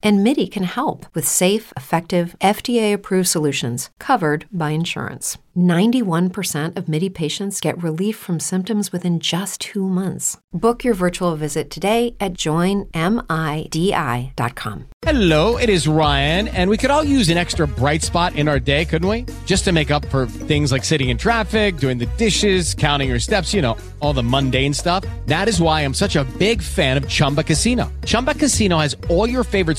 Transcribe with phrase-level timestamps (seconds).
[0.00, 5.38] And MIDI can help with safe, effective, FDA approved solutions covered by insurance.
[5.58, 10.38] 91% of MIDI patients get relief from symptoms within just two months.
[10.52, 12.88] Book your virtual visit today at joinmidi.com.
[15.02, 18.60] Hello, it is Ryan, and we could all use an extra bright spot in our
[18.60, 19.26] day, couldn't we?
[19.46, 23.18] Just to make up for things like sitting in traffic, doing the dishes, counting your
[23.18, 25.04] steps, you know, all the mundane stuff.
[25.26, 27.90] That is why I'm such a big fan of Chumba Casino.
[28.04, 29.78] Chumba Casino has all your favorite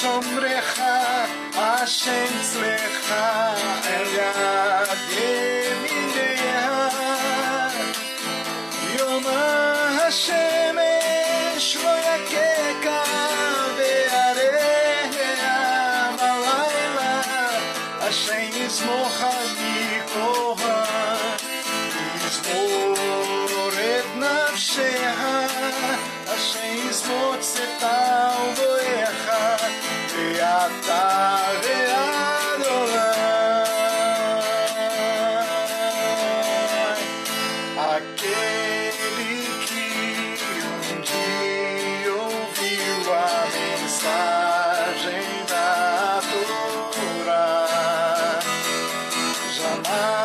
[0.00, 0.96] Hashem Shomrecha
[1.52, 3.26] Hashem Tzlecha
[3.96, 6.48] El Yad Yemineha
[8.96, 9.26] Yom
[9.98, 12.98] HaShemesh Lo Yakeka
[13.76, 15.16] Ve'areha
[16.16, 17.12] Malayla
[18.00, 20.78] Hashem Yismocha Mikoha
[22.22, 25.34] Yismor Et Nafsheha
[26.26, 28.09] Hashem Yismor Tzetal Voecha
[49.82, 50.19] jamais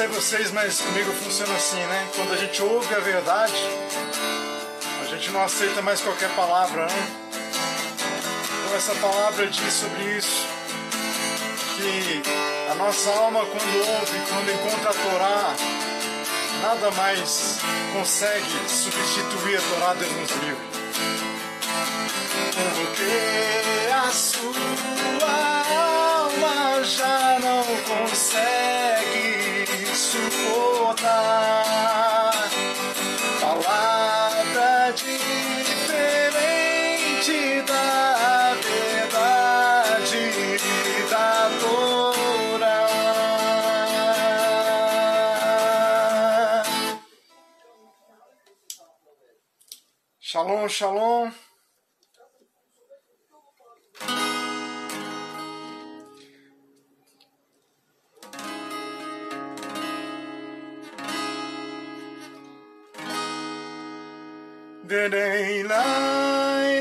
[0.00, 2.08] sei vocês, mas comigo funciona assim, né?
[2.16, 3.52] Quando a gente ouve a verdade,
[5.02, 7.08] a gente não aceita mais qualquer palavra, né?
[8.64, 10.46] Então essa palavra diz sobre isso,
[11.76, 12.22] que
[12.70, 15.54] a nossa alma quando ouve, quando encontra a Torá,
[16.62, 17.58] nada mais
[17.92, 20.66] consegue substituir a Torá, Deus nos livre.
[22.74, 24.89] Porque a sua
[50.80, 51.32] Shalom, shalom.
[64.88, 66.80] Dei lai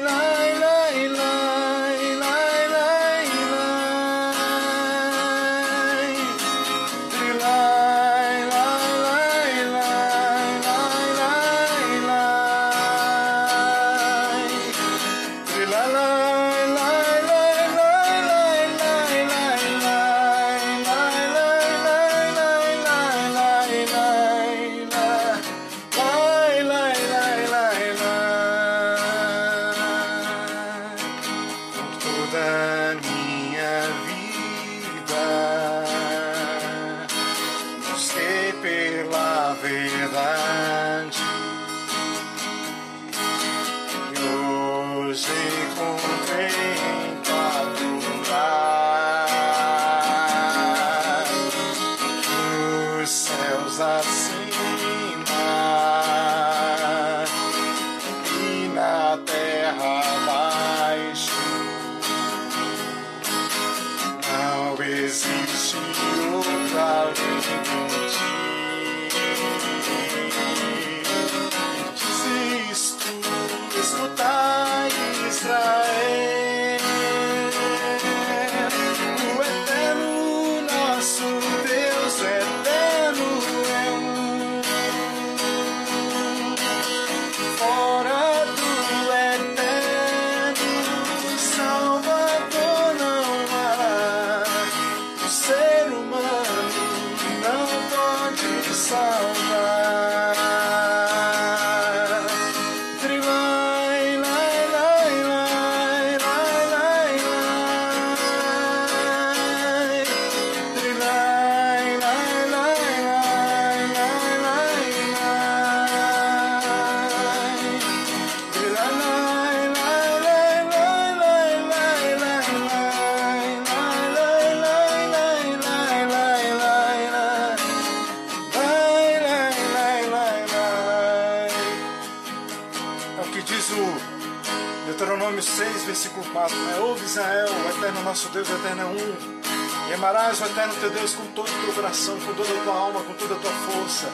[135.89, 136.77] versículo 4, né?
[136.81, 139.89] Ouve Israel, o eterno nosso Deus, o eterno é um.
[139.89, 142.73] E amarás o eterno teu Deus com todo o teu coração, com toda a tua
[142.75, 144.07] alma, com toda a tua força.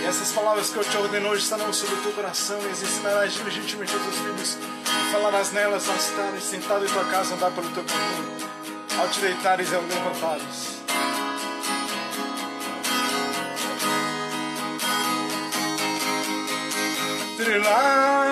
[0.00, 2.80] E essas palavras que eu te ordeno hoje estarão sobre o teu coração e as
[2.80, 4.58] ensinarás diligentemente aos teus filhos.
[4.86, 8.36] E falarás nelas ao estares sentado em tua casa, andar pelo teu caminho,
[9.00, 10.76] ao te deitares e ao levantares.
[17.36, 18.25] Trilai,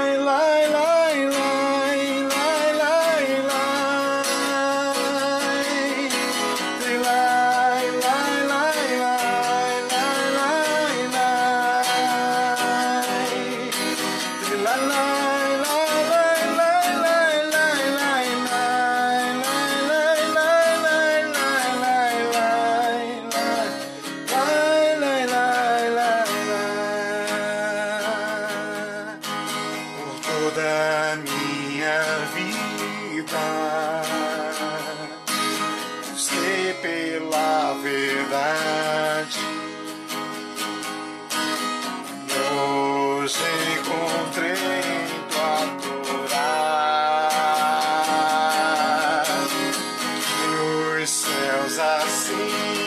[51.79, 52.84] assim.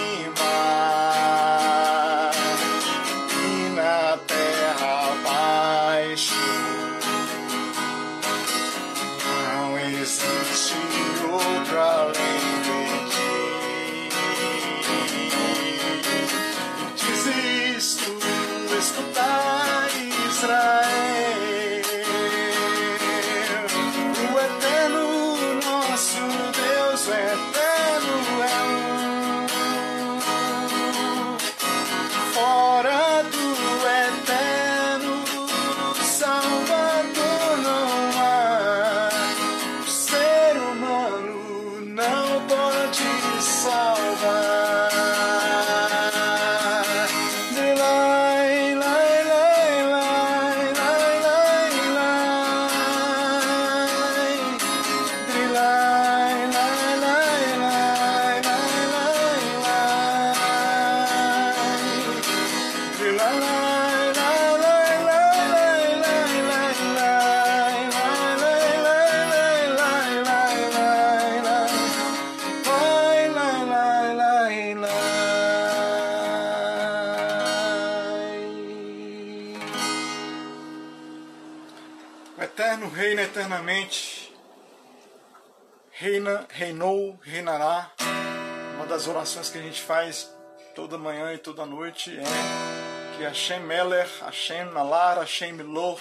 [83.58, 84.32] Eternamente,
[85.92, 87.92] reina, reinou, reinará.
[88.76, 90.32] Uma das orações que a gente faz
[90.76, 95.98] toda manhã e toda noite é que Hashem Meler, Hashem Nalar, Hashem Milor,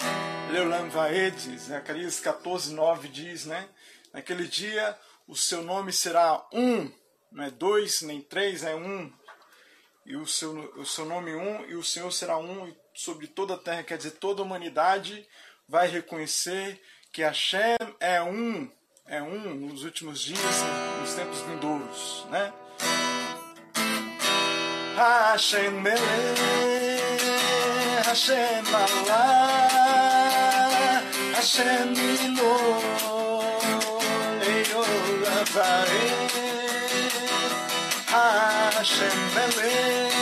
[0.51, 1.81] Leulam Vaedes, né?
[1.81, 3.67] Carias 14, 9 diz, né?
[4.13, 4.95] Naquele dia
[5.27, 6.91] o seu nome será um,
[7.31, 9.11] não é dois, nem três, é um.
[10.05, 13.57] E o seu, o seu nome um, e o Senhor será um sobre toda a
[13.57, 15.27] terra, quer dizer, toda a humanidade
[15.67, 16.79] vai reconhecer
[17.17, 18.69] que Hashem é um,
[19.07, 20.39] é um nos últimos dias,
[21.01, 22.53] nos tempos vindouros, né?
[24.95, 25.99] Hashem Melech,
[28.05, 29.67] Hashem Allah,
[31.33, 32.55] Hashem Milo,
[34.45, 34.85] Eyol
[38.77, 40.13] Hashem Melech,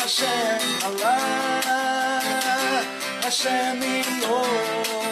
[0.00, 1.62] Hashem Allah,
[3.22, 5.11] Hashem Milo,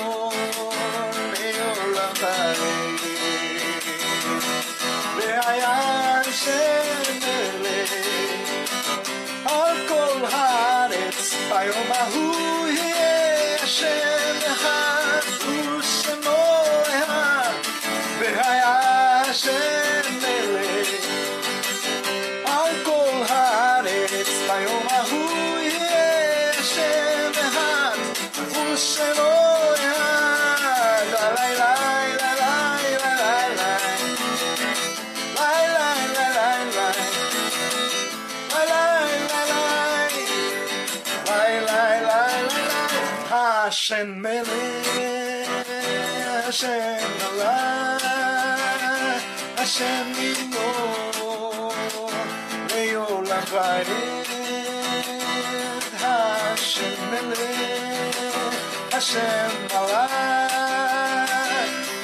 [11.50, 12.29] Vai uma rua.
[43.70, 45.46] Hashem Melech,
[46.42, 48.02] Hashem Allah,
[49.58, 50.70] Hashem Imo,
[52.72, 53.88] Leolam Vaed,
[56.02, 58.18] Hashem Melech,
[58.90, 60.10] Hashem Allah,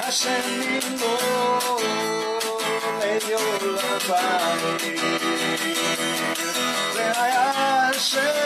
[0.07, 0.47] Hashem
[0.79, 1.15] Imo,
[3.03, 4.87] Leolam Vaed,
[7.93, 8.46] Hashem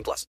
[0.00, 0.26] 18 plus.